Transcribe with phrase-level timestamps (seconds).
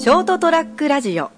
[0.00, 1.30] ショートトラックラジオ。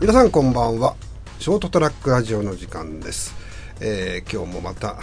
[0.00, 0.94] 皆さんこんばんは。
[1.40, 3.34] ショートトラックラジオの時間です、
[3.80, 4.98] えー今日もまた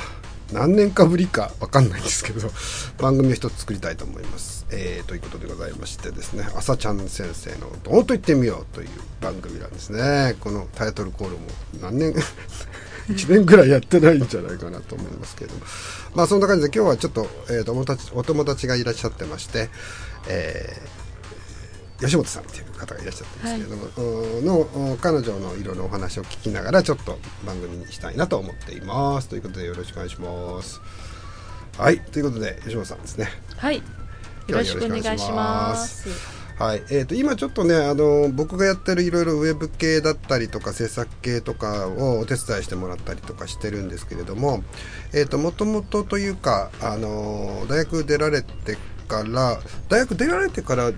[0.53, 2.49] 何年かぶりかわかんないんですけど
[2.99, 8.89] 番組を一つ作りたいと思います、えーということでございましてですね朝ちゃん先生の「どんと言ってみよう」という
[9.21, 10.35] 番組なんですね。
[10.39, 11.41] このタイトルコールも
[11.81, 12.13] 何年
[13.09, 15.57] 1年ぐらいやってないんじゃないかなと思いますけれど。
[15.57, 15.61] も
[16.15, 19.69] まあそんな感じで今日はちょっと,、えーとお友達お友達がいらっしゃってまして、
[20.27, 21.02] えー
[22.03, 24.45] 吉本さんっていう方がいらっしゃってますけれども、うん。
[24.45, 30.81] の彼女のいろいろお話を聞きながらちょっと番組にしたいなと思っていますということでよろしくお願いします
[31.77, 33.01] はいということで吉本さん。
[33.01, 33.77] ですねはい。
[33.77, 36.43] よろしくお願いします。
[36.59, 43.89] はいえー、と今ちょっとねあの僕がやってるいろいろウェブ系だったりとか制作系とかをお手伝いしてもらったりとかしてるん。
[43.89, 44.63] ですけれども
[45.13, 48.77] えーともともとというかあの大学出られて
[49.13, 50.91] から大学出られてから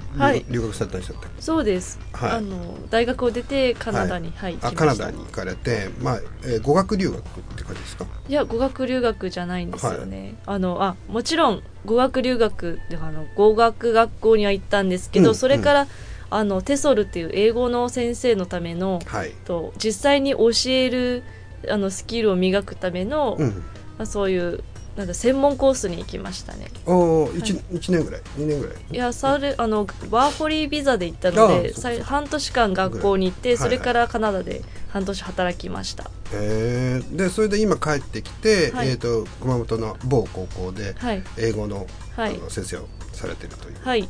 [0.50, 1.28] 留,、学されたんでしたっけ？
[1.42, 2.00] そうです。
[2.14, 2.32] はい。
[2.32, 5.06] あの大学を出てカナダに、はい、あ行きました。
[5.06, 7.22] カナダに行かれて、まあえー語学留学っ
[7.56, 8.06] て感じですか？
[8.28, 10.36] いや語学留学じゃないんですよね。
[10.46, 15.36] あのあもちろん語学留学であの語学学校には行ったんですけど、うん。
[15.36, 15.88] それから、
[16.32, 21.24] あのテソルっていう英語の先生のためのはい、と実際に教える
[21.70, 24.64] あのスキルを磨くための、うん、まあ、そういう
[24.96, 26.68] なんだ専門コースに行きましたね。
[26.86, 28.76] おー一一年ぐらい？2年ぐらい？
[28.92, 36.10] いやそれあのワーホリービザで行ったので半年間学校に行ってはいそれからカナダで半年働きました。
[36.34, 38.90] えー、でそれで今帰ってきて、はい。
[38.90, 41.24] えー、と熊本の某高校ではい。
[41.38, 42.36] 英語の,、はい。
[42.36, 44.08] あの先生をされてるというはい。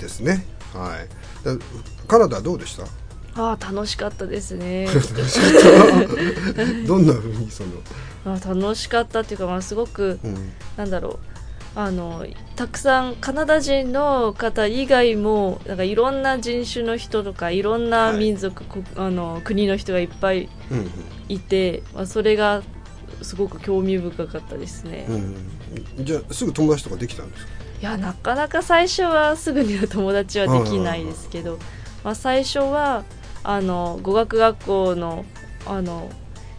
[0.00, 0.46] ですね。
[0.72, 1.08] はい。
[1.44, 1.58] で
[2.06, 2.84] カナダはどうでした？
[3.36, 4.88] ああ楽しかったですね。
[6.86, 7.70] どんなふうにその、
[8.26, 11.18] ああ楽しかったっていうか、まあ、すごくうん、なんだろう。
[11.76, 20.90] あのたくさんカナダ人の方以外もなんかいろんな人種の人とかいろんな民族、こあの国の人がいっぱいうん
[21.28, 22.62] いて、まあ、それが
[23.22, 25.14] すごく興味深かったですね、うん
[25.98, 26.04] うん。
[26.04, 27.52] じゃあすぐ友達とかできたんですか？
[27.80, 31.60] いやなかなか最初はすぐには友達はできないですけど、
[32.02, 33.04] まあ、最初は
[33.44, 35.24] あの語学学校の
[35.66, 36.10] あの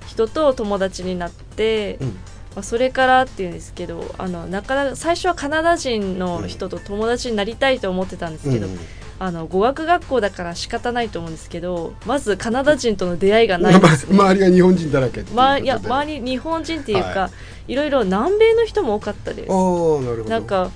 [0.07, 2.17] 人と友達になって、うん。
[2.53, 8.77] まあ、それからっていうんですけどあのなかなか最初はカナダ人の人と友達になりたいと思ってたんですけど、うん
[9.21, 14.17] あの語学学校だから仕方ないと思うんですけどまずカナダ人との出会いがないんですね。
[14.17, 17.29] ま周りが日本人だらけまあ、いや周り日本人っていうか、、は
[17.67, 17.75] い。
[17.75, 19.47] ろいろ南米の人も多かったです。
[19.47, 20.23] なるほど。
[20.23, 20.71] なんか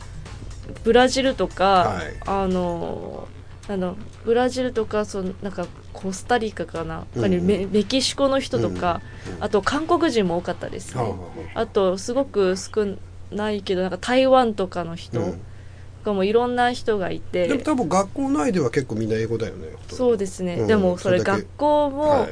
[0.83, 2.13] ブラジルとか、はい。
[2.27, 3.27] あの
[3.67, 3.95] あの
[4.25, 11.17] ブラジルとかそのなんかコスタリカかな、うんメメキシコの人とか、うんうんあと韓国人も多かったですね、はあは
[11.55, 12.95] あとすごく少
[13.31, 15.35] ないけどなんか台湾とかの人
[16.03, 20.67] かもいろんな人がいて、でも多分学校内では結構みんな英語だよねそうですね、うん。
[20.67, 22.29] でもそれ学校も、はい。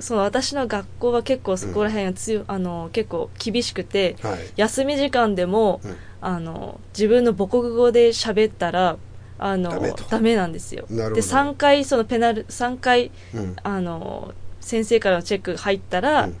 [0.00, 4.38] その私の学校は結構そこら辺が強い、あの結構厳しくてはい。
[4.56, 5.96] 休み時間でも、うん。
[6.20, 8.96] あの自分の母国語で喋ったら
[9.38, 10.84] あのダメなんですよ。
[10.88, 13.56] で3回そのペナル3回うん。
[13.62, 16.36] あの先生からのチェック入ったら、うん。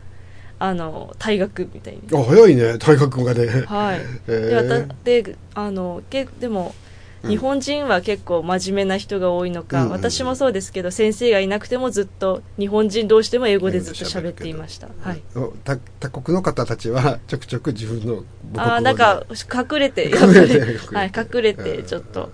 [0.60, 2.02] あの退学みたいに。
[2.12, 2.78] あ早いね。
[2.78, 4.00] 大学がねはい。
[4.26, 4.48] えー。
[4.48, 6.87] でわたであのけでもうん
[7.26, 19.24] 日本人は結構真面目な人が多いのか、うんうん私もそうですけど先生がいなくてもずっと日本人同士でも英語でずっと喋っていました、はい、お他他国の方たちはちょくちょく自分の母国語であーなんか
[19.72, 22.30] 隠れて 隠れてやっぱりはい、隠れてちょっと、はい、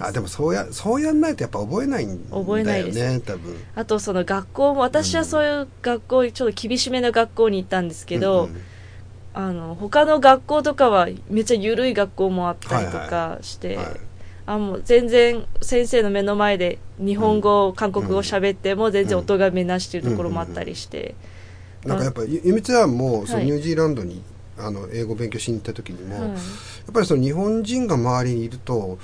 [0.00, 3.20] あでもそうやそうやんないとやっぱ覚えないんだよね覚えないです。
[3.20, 3.56] 多分。
[3.76, 8.60] あとその学校も私はそういう学校ちょっと厳しめの学校に行ったんですけど、うんうん。
[9.34, 14.07] あの他の学校とかはめっちゃ緩い学校もあったりとかして、はい
[14.48, 21.14] あもう全然先生の目の前で日本語、韓国語喋っても全然音がめなしてるところもあったりして、
[21.84, 23.46] なんかやっぱゆゆみちゃんもそのはい。
[23.46, 24.22] ニュージーランドに
[24.56, 26.28] あの英語勉強しに行った時にも、はい。
[26.30, 26.38] やっ
[26.94, 28.98] ぱりその日本人が周りにいると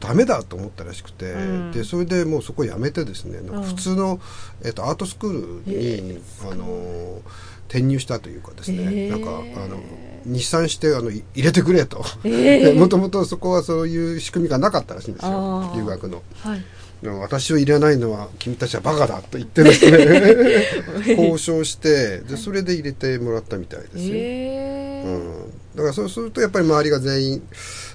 [0.00, 1.72] ダメだと思ったらしくて、うん。
[1.72, 4.18] でそれでもうそこ辞めてですねなんか普通の、
[4.64, 7.20] えっとアートスクールへに、あの
[7.68, 9.10] 転入したというかですね、へー。
[9.10, 9.80] なんかあの
[10.24, 12.04] 日産してあのい入れてくれと。
[12.24, 12.74] えー。
[12.78, 16.22] もともとそこはそういう仕組みがなかったらしいんですよ留学の。
[16.40, 16.64] はい。
[17.02, 20.66] 私を入れないのは君たちはバカだと言ってですね。
[21.14, 25.08] 交渉してでそれで入れてもらったみたいですよ、えー。
[25.08, 27.42] うん、だからそうするとやっぱり周りが全員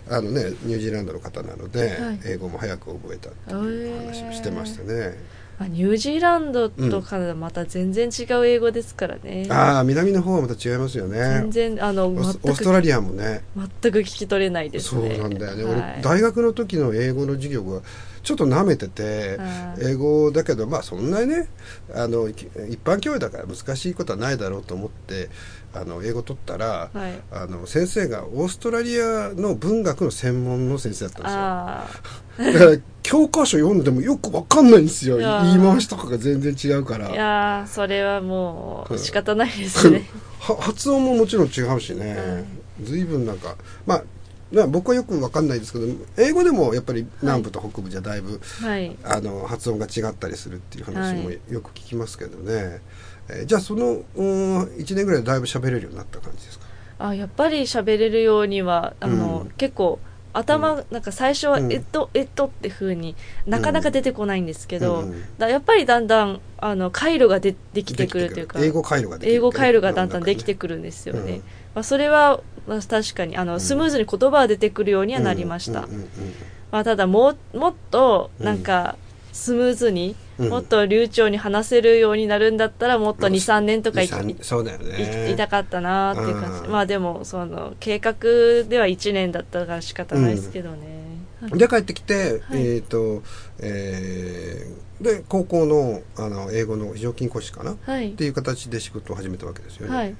[0.07, 2.19] あのねニュージーランドの方なので、はい。
[2.25, 5.17] 英語も早く覚えたっていう話をしてましたね、
[5.63, 11.17] あニュージーランドとカナダまた全然違う英語ですからね、ああ南の方はまた違いますよね。
[11.19, 13.43] 全然あのオース全くオーストラリアもね。
[13.55, 15.73] 全く聞き取れないですそうねなんだよね、はい。
[15.73, 17.81] 俺大学の時の英語の授業が
[18.23, 21.47] ちょっと舐めててはい英語だけどまあそんなにね
[21.93, 25.29] あのい一般教養だから難しいことはないだろうと思って
[25.73, 27.13] あの英語取ったら、はい。
[27.31, 31.39] あの先生がオーストラリアの文学の専門の先生だったんですよ。
[31.39, 31.87] あ
[32.59, 35.17] だから教科書読んでもよくわかんないんですよ。
[35.17, 37.09] 言い回しとかが全然違うから。
[37.09, 40.09] あいやーそれはもう仕方ないですね。
[40.39, 42.45] は発音ももちろん違うしね、
[42.83, 44.03] 随分なんかまあ
[44.51, 45.85] まあ僕はよくわかんないですけど
[46.17, 48.95] 英語でもやっぱり南部と北部じゃだいぶ、はい。
[49.03, 51.39] あの発音が違ったりするっていう話もはい。
[51.49, 52.81] よく聞きますけどね、
[53.29, 56.65] えーじゃあそのうん1年ぐらいでだいぶ喋れるようになった感じですか？
[56.99, 59.51] あやっぱり喋れるようにはあの、うん。
[59.51, 59.99] 結構
[60.33, 61.71] 頭、なんか最初は「うん。
[61.71, 63.15] えっと、えっと」って風に
[63.45, 75.87] なかなか出てこないんですけど、うんだやっぱりだんだんあの回路がでできてくるというか英語回路が英語回路がだんだんできてくくるんですよね、うんまあ、それは、まあ、確かにあのスムーズに言葉が出てくるようにはなりました、
[76.71, 78.97] まあ、ただもうもっとなんか
[79.31, 80.49] スムーズに、うん。
[80.49, 85.35] もっと流暢に話せるようになるんだったらもっとうん23年とかい二三そうだよね。
[85.37, 86.71] たかったなっていう感じ、うん。
[86.71, 88.13] まあでもその計画
[88.67, 92.67] では1年だったから仕方ないですけどね、はいで帰ってきて、はい。
[92.67, 93.23] えっ、と、
[93.59, 98.11] えーで高校のあの英語の非常勤講師かな、はい。
[98.11, 100.15] っていう形で仕事を始めたわけですよね、はい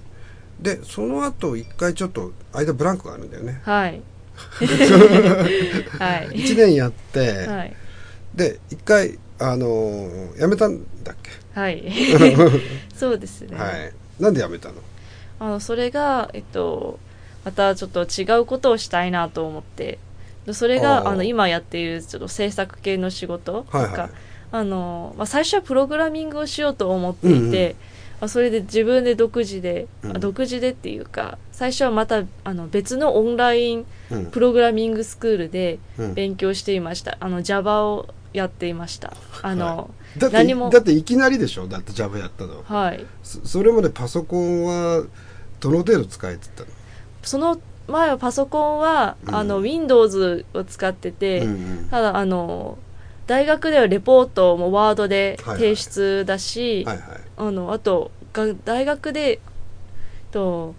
[0.62, 3.62] でその後一回ちょっと間ブランクがあるんだよね。
[3.64, 4.02] はい。
[5.98, 6.30] はい。
[6.30, 7.76] 1年やって、はい。
[8.36, 11.92] で一回あのー辞めたんだっけ、はい。
[12.96, 13.94] そうですね、はい。
[14.20, 14.76] なんで辞めたの？
[15.40, 17.00] あのそれがえっと
[17.44, 20.00] またちょっと違うことをしたいなと思って。
[20.54, 24.10] それがあの今やっているちょっと制作系の仕事とか、はいはい。
[24.52, 27.76] あのまあ、最初はプログラミングをしようと思っていて、うんうん
[28.22, 30.16] まあ、それで自分で独自で、うん。
[30.16, 34.26] あ独自でっていうか最初はまたあの別のオンラインうん。
[34.28, 36.14] プログラミングスクールでうん。
[36.14, 39.14] 勉強していました、あの Java をやっていました。
[39.42, 40.70] あの、だって何も。
[40.70, 41.68] だっていきなりでしょ？
[41.68, 42.64] だって Java やったの。
[42.64, 43.06] はい。
[43.24, 45.04] そそれまでパソコンは
[45.60, 46.68] どの程度使えてたの？
[47.24, 49.36] その前はパソコンは、うん。
[49.36, 51.88] あの Windows を使ってて、うんうん。
[51.90, 52.78] ただあの
[53.28, 55.76] 大学ではレポートもワードではいはい。
[55.76, 59.40] 提出だし、はいはいあのあとが大学で
[60.32, 60.76] と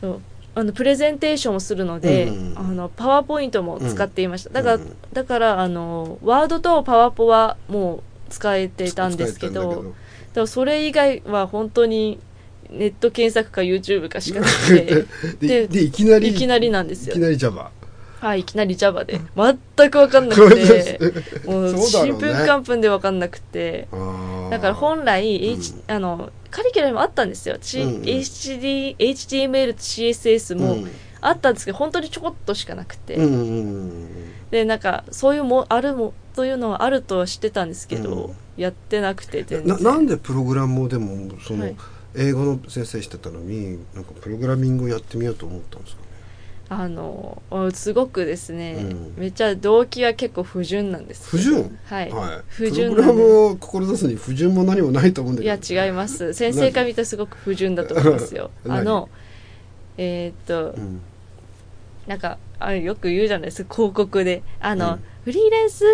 [0.00, 0.20] と
[0.54, 9.94] あのプレゼンテーションをするので、うんあのパワーポイントも使っていました、だから、うんだからあのワードとパワポはもう使えていたんですけど使えてたんだだ
[10.34, 12.18] からそれ以外は本当に
[12.70, 15.04] ネット検索か YouTube かしかなくて。
[15.46, 16.28] でででいきなり？
[16.28, 17.12] いきなりなんですよ。
[17.12, 17.70] いきなり Java
[18.20, 19.18] はいいきなり Java で。
[19.36, 20.98] 全く分かんなくて。
[21.46, 22.12] も うそうだろうね。
[22.12, 23.88] ちんぷんかんぷんで分かんなくて。
[24.50, 25.56] だから本来、
[25.88, 30.90] あのカリキュラムもあったんですよ、ち HD HTML と CSS もうん。
[31.22, 33.16] あったんですけど、本当にちょこっとしかなくて、
[34.50, 38.34] でなんかそういうもあるもというのはあるとは知ってたんですけど、うん。
[38.56, 39.82] やってなくて全然。
[39.82, 41.76] ななんでプログラムをでもその、はい。
[42.16, 46.02] 英語の先生してたのになんかプログラミングをやってみようと思ったんですか？
[46.02, 46.08] ね
[46.72, 47.42] あの
[47.74, 49.14] すごくですね、うん。
[49.16, 51.76] めっちゃ動機は結構不純なんです不純？
[51.84, 56.32] はい、はい、不純プログラムを志すに不純も何もないと思うんだいけどや違います。
[56.32, 58.52] 先生から見たらすごく不純だと思いますよ。
[58.64, 58.78] 何？
[58.78, 59.08] あの
[59.98, 61.00] えーっと、うん。
[62.06, 64.44] なんかあよく言うじゃないですか広告で。
[64.60, 65.84] あの、うんフリーランス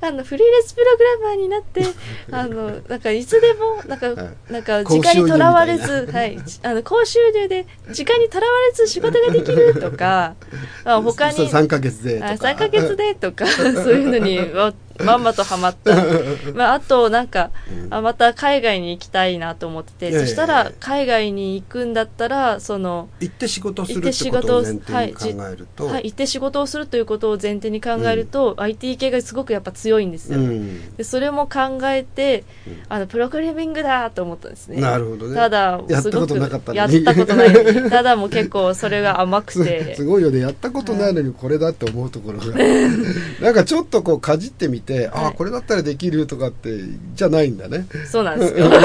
[0.00, 1.84] あのフリーランスプログラマーになって
[2.30, 4.52] あのなんかいつでもなんか、はい。
[4.52, 10.34] なんか時間にとらわれず、はい、あの高収入で時間にとらわれず仕事ができるとか
[10.84, 12.30] あ他にそう3ヶ月でとか。
[12.30, 14.72] あ3ヶ月でとか そういうのにわ
[15.04, 15.94] まんまとハマった、
[16.54, 17.94] まあ、あとなんか、うん。
[17.94, 20.18] あまた海外に行きたいなと思ってて。
[20.18, 30.96] そしたら海外に行くんだったらその行って仕事をする行っってことて仕事をを前提に考えると、はい、行って仕事をするということを前提に考えると、IT 系がすごくやっぱ強いんですよ、うん。
[30.96, 32.82] でそれも考えて、うん。
[32.88, 34.80] あのプログラミングだと思ったんですね。
[34.80, 35.34] なるほどね。
[35.34, 37.52] ただやったことなかったやったことない。
[37.90, 39.94] ただもう結構それが甘くて。
[39.96, 40.40] すごいよね。
[40.40, 42.46] やったことないのにこれだって思うところが。
[43.40, 44.81] なんかちょっとこうかじってみて、
[45.12, 46.80] ああこれだったらできるとかって
[47.14, 47.86] じゃないんだね。
[48.06, 48.70] そうなんですよ。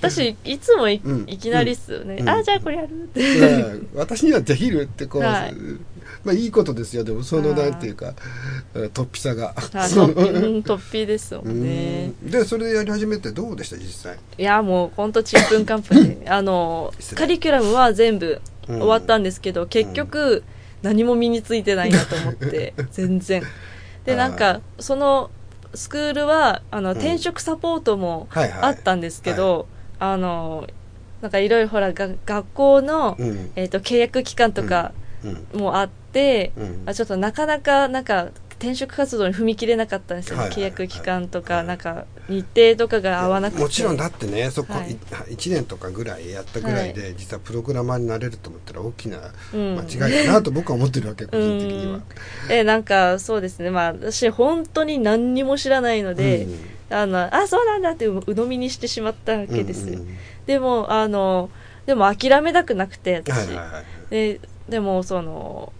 [0.00, 1.26] 私いつもい,、うん。
[1.26, 2.28] きなりっすよね、うん。
[2.28, 2.88] あじゃあこれやる。
[2.88, 3.88] ってうん。
[3.94, 5.54] 私にはできるってこう、はい。
[6.24, 7.02] まあいいことですよ。
[7.02, 7.70] でもそのはい。
[7.70, 8.14] なんていうか
[8.74, 9.54] うん突飛さが。
[9.56, 12.12] あトッピうんトッピーですよね。
[12.24, 12.30] うん。
[12.30, 14.18] でそれでやり始めてどうでした実際？
[14.38, 16.26] いやもうほんとちんぷんかんぷんで。
[16.30, 18.76] あのカリキュラムは全部うん。
[18.78, 20.44] 終わったんですけど、結局
[20.82, 22.74] 何も身についてないなと思って。
[22.92, 23.42] 全然
[24.08, 25.30] でなんかその
[25.74, 26.92] スクールはあのん。
[26.92, 28.26] 転職サポートも
[28.62, 29.66] あったんですけど、
[29.98, 30.66] あの
[31.20, 33.52] なんかいろいろほらが学校の、うん。
[33.54, 34.92] えー、と契約期間とか
[35.52, 35.60] うん。
[35.60, 36.82] もあって、うん。
[36.86, 40.72] あちょっとなかなかなんか転職活動に踏み切れなかったんですよね、はいはいはい。
[40.72, 41.66] 契約期間とか、はい。
[41.66, 43.62] なんか日程とかが合わなくて。
[43.62, 44.92] もちろんだってねそこ、はい。
[44.92, 49.18] い1年とかぐらいやったぐらいで、実はプログラマーになれると思ったら大きな
[49.54, 49.76] うん。
[49.78, 52.00] 間違いだなと僕は思ってるわけ、 個人的には。
[52.50, 53.70] えなんかそうですね。
[53.70, 61.50] まあ私本当に何にも知らないので、うんあのあそうなんだってう鵜呑みにしてしまったわけです、うんうんでもあの
[61.84, 63.84] でも諦めたくなくて私、はいはいはい。
[64.10, 65.74] ででもその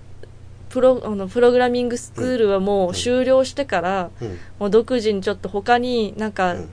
[0.69, 4.39] プロあのプログラミングスクールはもう終了してから、うん。
[4.59, 6.71] もう独自にちょっと他になんか、うん。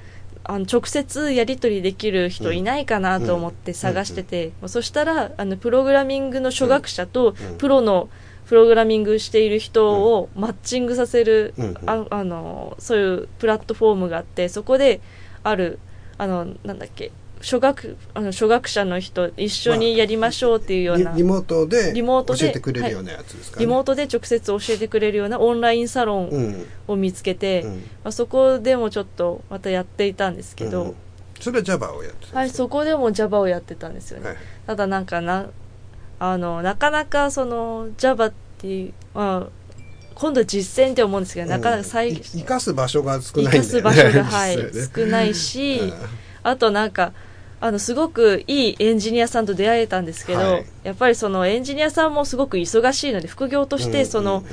[0.47, 7.57] あの直接やり取りできる人いないかなと思って探してて、そしたらあのプログラミングの初学者とうん。
[7.57, 8.09] プロの
[8.45, 11.77] プログラミングしている人をマッチングさせる、うん。
[11.87, 15.01] ああのそういうプラットフォームがあってそこで
[15.41, 15.79] ある
[16.19, 17.11] あのなんだっけ
[17.45, 23.65] 初学あの初学者の人一緒にやりましょうっていうような、リリモートでリモートで教えてくれるようなやつですかね。
[23.65, 26.65] リモートで直接教えてくれるようなオンラインサロンうん。
[26.87, 27.71] を見つけて、うん。
[27.75, 30.95] まあ、そこでもちょっとまたやっていたんですけど、うん。
[31.39, 34.37] それは Java をやってたはい、そこでも Java をやってたんですよね、はい。
[34.65, 35.45] ただなんかな
[36.17, 39.47] あのなかなかその Java っていう、まあ、
[40.15, 43.59] 今度実践って思うんですけど、なかなか再うんい生かす場所が少生ないんだよね。
[43.59, 44.57] かす場所が、はい、
[44.95, 45.93] 少ないし、うん。
[46.41, 47.13] あとなんか
[47.65, 50.65] あのすごくいいエンジニアさんと出会えたんですけど、はい。
[50.83, 54.43] やっぱりそのエンジニアさんもすごく忙しいので副業としてその、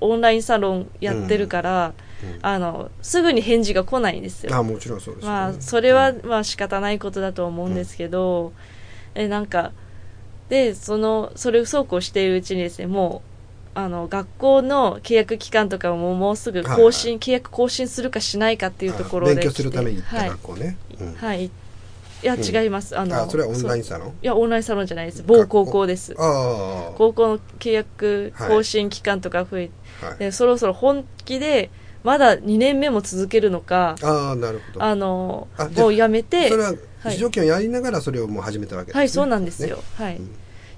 [0.00, 2.10] オンラインサロンやってるから、うん
[2.42, 4.54] あのすぐに返事が来ないんですよ。
[4.54, 5.36] あもちろんそうですよね。
[5.36, 8.52] まあそれはまあ仕方ないことだと思うんですけど、
[9.14, 9.72] えなんか
[10.50, 13.22] でそのそれそうこうしているうちにですねも
[13.74, 21.14] うあの学校の契約期間とかももうすぐ更新、契約更新するかしないかっていうところであ勉強するために行ったはい学校ね、うん。
[21.14, 21.50] はい、
[22.22, 22.40] いやうん。
[22.40, 24.08] 違います、あのあそれはオンラインサロン？
[24.22, 25.22] いやオンラインサロンじゃないです。
[25.22, 29.70] 某高校です高校の契約更新期間とか増え
[30.18, 31.70] て、はそろそろ本気で
[32.02, 34.82] まだ2年目も続けるのかああなるほど。
[34.82, 37.14] あのもうやめてそれははい。
[37.14, 40.16] 非常勤をやりながらそれをもう始めたわけです、ね、はいそうなんですよ、はい。
[40.16, 40.30] うん。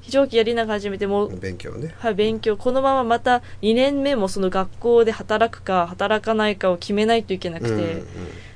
[0.02, 1.94] 非常勤やりながら始めてもう、勉強ね。
[1.98, 2.56] はい、勉強。
[2.56, 8.02] このまままた2年目もその学校で働くか働かないかを決めないといけなくて、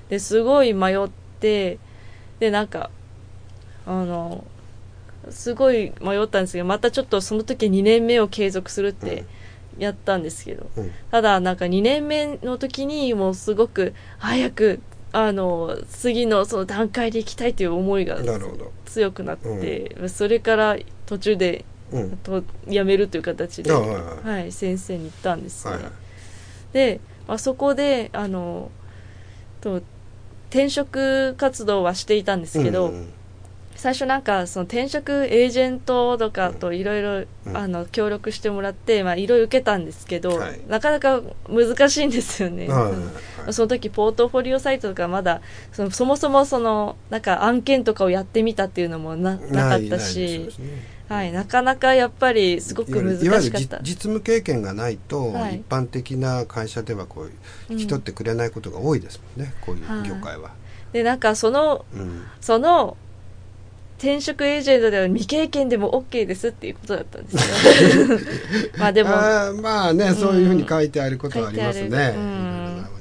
[0.08, 1.08] ですごい迷っ
[1.40, 1.78] て
[2.38, 2.90] でなんか
[3.86, 4.44] あの
[5.30, 9.24] すごい迷ったんですけどまたちょっとその時2年目を継続するって
[9.78, 10.90] やったんですけど、うん。
[11.10, 14.80] ただなんか2年目の時にもうすごく早く
[15.12, 18.18] あの次のその段階で行きたいという思いが
[18.84, 20.76] 強くなって、それから
[21.06, 22.16] 途中でうん。
[22.18, 24.28] と辞めるという形で、あはいはい。
[24.28, 25.74] はい、先生に言ったんですね。
[25.74, 25.92] はいはい。
[26.72, 28.70] で、まあ、そこであの
[29.60, 29.82] と
[30.56, 33.12] 転職活動はしていたんですけど、うんうん
[33.76, 37.56] 最初なんかその転職エージェントとかといろいろうん。
[37.56, 40.60] あの協力してもらってまあいろいろ受けたんですけど、はい。
[40.66, 42.68] なかなか難しいんですよね。
[42.68, 42.90] は
[43.48, 45.40] いその時ポートフォリオサイトとかまだ
[45.72, 50.48] そのそもそもそのなんか案件とかをやってみたっていうのもななかったし
[51.08, 53.78] はい、なかなかやっぱりすごく難いわゆるじしかった。
[53.82, 55.56] 実務経験がないと、はい。
[55.56, 57.24] 一般的な会社ではこう
[57.70, 57.80] うん。
[57.80, 60.08] 引き取ってくれないことが多いですもんね、こういうはい。
[60.08, 60.50] 業界は、
[60.92, 62.24] でなんかそのうん。
[62.40, 62.96] その
[63.98, 68.18] 転職エージェントでは未経験でも OK ですっていうことだったんですよ。
[68.78, 69.10] まあでも
[69.62, 72.14] まあね、そういうふうに書いてあることはありますね、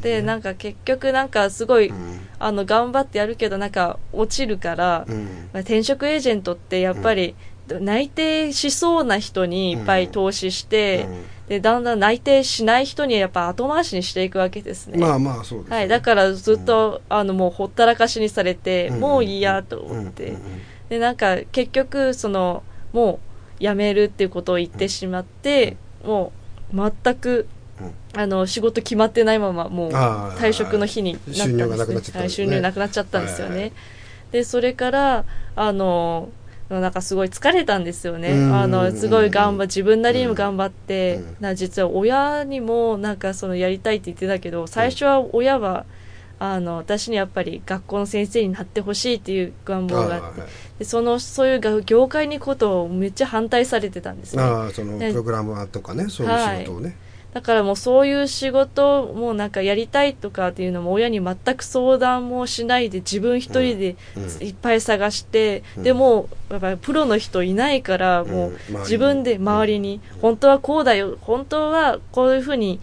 [0.02, 2.20] でなんか結局なんかすごい、うん。
[2.38, 5.24] あの頑張ってやるけどなんか落ちるから、うん。
[5.52, 7.36] まあ、転職エージェントってやっぱり、
[7.68, 11.08] 内定しそうな人にいっぱい投資して、
[11.48, 19.00] でだんだん内定しない人にやっぱ後回しにしていくわけですね、まあまあそうですね、はい、だからずっと、あのもうほったらかしにされて、うん。
[19.00, 20.38] もういいやと思って、
[20.90, 23.20] でなんか結局そのも
[23.60, 26.32] う辞めるっていうことを言ってしまって、も
[26.74, 27.48] う全く
[28.16, 32.46] あの仕事決まってないままもう退職の日になったんです、ね、収入がなくなっちゃったんはい、ですね。
[32.46, 33.72] 収入なくなっちゃったんですよね、
[34.32, 36.30] でそれからあの
[36.70, 38.32] なんかすごい疲れたんですよね。
[38.32, 38.56] うん。
[38.56, 41.38] あのすごい頑張自分なりにも頑張って、うん。
[41.40, 45.86] な実は親にもなんかそのやりたいって言ってたけど最初は親は
[46.40, 50.46] あの私にやっぱり学校の先生になってほしいっていう願望があってあ
[50.80, 54.44] でそのそういうが業界にことをめっちゃ反対されてたんですね。
[54.44, 56.98] ーあーそのでプログラマーとかねそういう仕事をね、
[57.36, 63.98] だからもうそういう仕事をもうなんかやりたいとかっていうのも親に全く相談もしないで自分一人で
[64.40, 65.84] いっぱい探して、うん。
[65.84, 72.80] でもやっぱりプロの人いないからもう自分で周りに本当はこうだよ本当はこういうふうに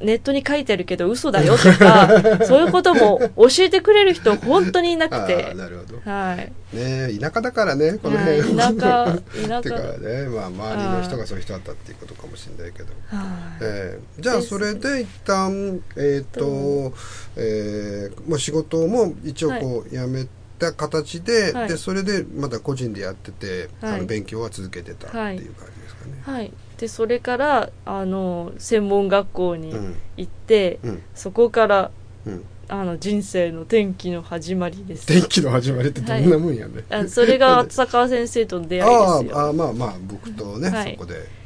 [0.00, 2.08] ネットに書いてあるけど嘘だよとか
[2.46, 5.52] そういうことも教えてくれる人本当にいなあくて。
[5.52, 6.10] ーなるほど。
[6.10, 6.52] はい。
[6.76, 8.22] ね田舎だからねこのは。
[8.32, 12.88] い辺田舎 田てか舎ねまあ周りの人がそういう人だったっていうことかもしれないけど。
[13.06, 13.24] はい。
[13.60, 16.92] えーじゃあそれで一旦えっ、と、
[17.36, 20.26] えーまあ、仕事も一応こう辞め
[20.58, 21.68] た形で、はい。
[21.68, 23.94] でそれでまだ個人でやってて、はい。
[23.94, 26.22] あの勉強は続けてたっていう感じですかね。
[26.22, 26.52] はい。
[26.78, 29.96] でそれからあの専門学校にうん。
[30.16, 31.02] 行って、うん。
[31.14, 31.90] そこから
[32.26, 35.06] うん、あの人生の転機の始まりです。
[35.06, 36.84] 天気の始まりってどんなもんやね。
[36.90, 39.38] あそれが浅川先生との出会いあですよ。
[39.38, 40.92] ああまあまあ僕とね、はい。
[40.92, 41.38] そこで、えー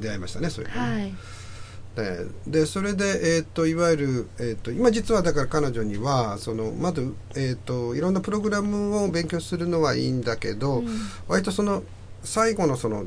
[0.00, 1.14] 出会いましたねそれでね、はい
[1.98, 10.88] ででそれで、えー、といわゆる、えー、と今実はだから彼女にはそのまず、えー、といろんなプログラムを勉強するのはいいんだけど、うん。
[11.26, 11.82] 割とその
[12.22, 13.06] 最後のその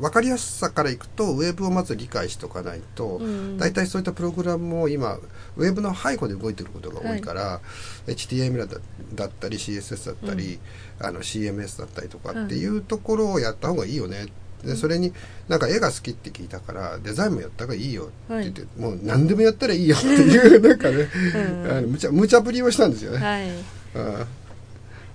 [0.00, 3.58] 分かりやすさからいくとウェブをまず理解しておかないと、うん。
[3.58, 5.18] 大体そういったプログラムも今
[5.56, 7.60] ウェブの背後で動いてることが多いから、
[8.06, 8.80] HTML だ
[9.14, 10.58] だったり CSS だったり、
[10.98, 12.66] あの CMS だったりとかってい。
[12.68, 14.28] うところをやった方がいいよね
[14.64, 15.12] でそれに
[15.48, 23.18] なんか絵が好きって聞いたからデザインもやった方がいいよって言って、もう何でもやったらいいよっていう なんかね、うんあの無茶無茶ぶりをしたんですよね。
[23.18, 23.48] はい。
[23.94, 24.26] あ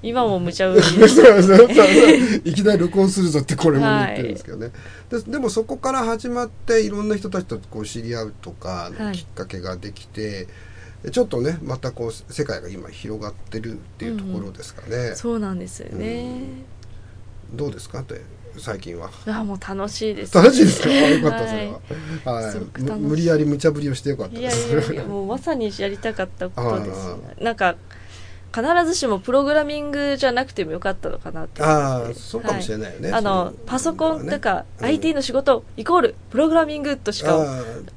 [0.03, 1.15] 今も無茶ぶりそうです。
[1.17, 1.87] そうそうそう
[2.43, 4.71] いきなり録音するぞってこれも言ってるんですけどね、
[5.09, 10.47] ででもそこから始まっていろんな人たちとこう知り合うとかきっかけができて、
[11.11, 16.39] ちょっとねまたこう世界が今広がってるっていうところですかね、そうなんですよね、
[17.53, 18.01] どうですか？
[18.01, 18.21] って
[18.57, 19.09] 最近は。
[19.27, 20.35] あもう楽しいです。
[20.35, 20.89] 楽しいですか？
[20.89, 21.73] あよかったそれ
[22.25, 22.51] は、はい。
[22.51, 22.99] すごく楽しい。
[22.99, 24.39] む無理やり無茶ぶりをしてよかった。
[24.39, 26.99] ですいやいや もうまさにやりたかったことです。
[27.39, 27.75] あなんか
[28.55, 31.61] 必ずしもプログラミングじゃなくてもよかったのかなって。
[31.61, 34.85] 思ああそうかもしれないよね、あのそうパソコンとか、うん。
[34.85, 37.45] IT の仕事イコールプログラミングとしか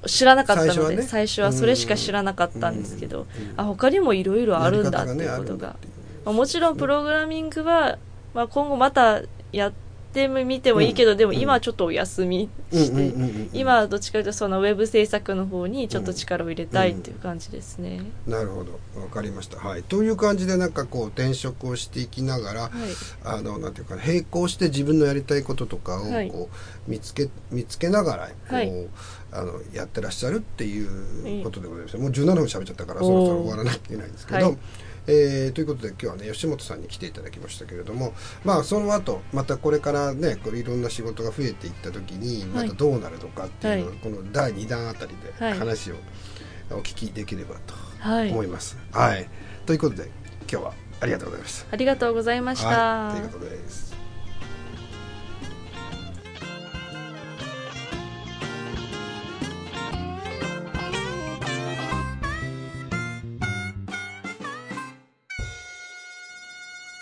[0.07, 1.03] 知らなかったので最初はね。
[1.03, 3.27] 最初はそれしか知らなかったんですけど、うん。
[3.57, 5.31] あ他にもいろいろあるんだっていうことが。
[5.31, 5.93] あるんだっていう。
[6.25, 7.99] まあもちろんプログラミングは、
[8.35, 18.79] まあ、今後またやってみてもいいけど、でも今はちょっとお休みして、うんうんうんうん今はどっちかというとそのウェブ制作の方にちょっと力を入れたいっていう感じですね、なるほど。
[19.01, 19.59] わかりました。
[19.59, 19.83] はい。
[19.83, 22.71] という感じでなんかこう転職をしていきながら、はい。
[23.25, 26.31] あのなんていうかな並行して自分のやりたいこととかをはい。
[26.31, 26.49] こ
[26.87, 28.73] う見つけ見つけながらこう、はい。
[29.31, 34.59] あのやってらっしゃるっていうことでございますもう17分喋っちゃったからそろそろ終わらなきゃいけないんですけど、はい
[35.09, 38.13] えーということで今日はね吉本さんに来ていただきましたけれども
[38.45, 43.99] まあその後またこれからねこれいろんな仕事が増えていった時にまたどうなるのかっていうのを、はい。
[43.99, 45.59] この第2弾あたりではい。
[45.59, 45.95] 話を
[46.71, 48.31] お聞きできればとはい。
[48.31, 48.77] 思います。
[48.93, 49.29] はい、
[49.65, 50.11] ということで
[50.51, 51.67] 今日はありがとうございました。
[51.73, 53.88] ありがとうございました、はい、ということです。